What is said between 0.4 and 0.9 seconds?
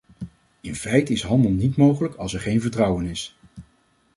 In